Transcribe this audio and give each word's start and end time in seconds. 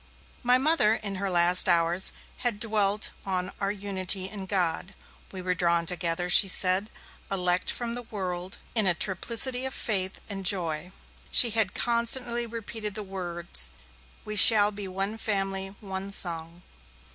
My 0.41 0.57
Mother, 0.57 0.95
in 0.95 1.17
her 1.21 1.29
last 1.29 1.69
hours, 1.69 2.11
had 2.37 2.59
dwelt 2.59 3.11
on 3.23 3.51
our 3.61 3.71
unity 3.71 4.27
in 4.27 4.47
God; 4.47 4.95
we 5.31 5.43
were 5.43 5.53
drawn 5.53 5.85
together, 5.85 6.27
she 6.27 6.47
said, 6.47 6.89
elect 7.31 7.69
from 7.69 7.93
the 7.93 8.01
world, 8.01 8.57
in 8.73 8.87
a 8.87 8.95
triplicity 8.95 9.63
of 9.63 9.75
faith 9.75 10.19
and 10.27 10.43
joy. 10.43 10.91
She 11.29 11.51
had 11.51 11.75
constantly 11.75 12.47
repeated 12.47 12.95
the 12.95 13.03
words: 13.03 13.69
'We 14.25 14.37
shall 14.37 14.71
be 14.71 14.87
one 14.87 15.19
family, 15.19 15.75
one 15.79 16.11
song. 16.11 16.63